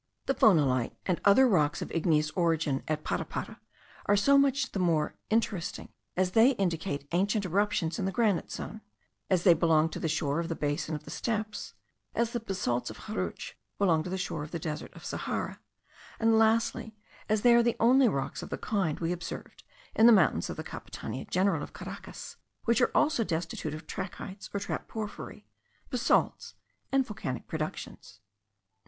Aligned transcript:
The 0.25 0.33
phonolite 0.33 0.95
and 1.05 1.21
other 1.25 1.47
rocks 1.47 1.79
of 1.83 1.91
igneous 1.91 2.31
origin 2.31 2.81
at 2.87 3.03
Parapara 3.03 3.59
are 4.07 4.15
so 4.15 4.35
much 4.35 4.71
the 4.71 4.79
more 4.79 5.13
interesting, 5.29 5.89
as 6.17 6.31
they 6.31 6.53
indicate 6.53 7.07
ancient 7.11 7.45
eruptions 7.45 7.99
in 7.99 8.07
a 8.07 8.11
granite 8.11 8.49
zone; 8.49 8.81
as 9.29 9.43
they 9.43 9.53
belong 9.53 9.89
to 9.89 9.99
the 9.99 10.07
shore 10.09 10.39
of 10.39 10.49
the 10.49 10.55
basin 10.55 10.95
of 10.95 11.03
the 11.03 11.11
steppes, 11.11 11.75
as 12.15 12.31
the 12.31 12.39
basalts 12.39 12.89
of 12.89 12.97
Harutsh 13.05 13.53
belong 13.77 14.01
to 14.01 14.09
the 14.09 14.17
shore 14.17 14.41
of 14.41 14.49
the 14.49 14.57
desert 14.57 14.91
of 14.95 15.05
Sahara; 15.05 15.59
and 16.19 16.35
lastly, 16.39 16.95
as 17.29 17.43
they 17.43 17.53
are 17.53 17.61
the 17.61 17.77
only 17.79 18.07
rocks 18.07 18.41
of 18.41 18.49
the 18.49 18.57
kind 18.57 18.99
we 18.99 19.11
observed 19.11 19.63
in 19.93 20.07
the 20.07 20.11
mountains 20.11 20.49
of 20.49 20.57
the 20.57 20.63
Capitania 20.63 21.29
General 21.29 21.61
of 21.61 21.73
Caracas, 21.73 22.37
which 22.65 22.81
are 22.81 22.89
also 22.95 23.23
destitute 23.23 23.75
of 23.75 23.85
trachytes 23.85 24.49
or 24.51 24.59
trap 24.59 24.87
porphyry, 24.87 25.45
basalts, 25.91 26.55
and 26.91 27.05
volcanic 27.05 27.47
productions. 27.47 28.19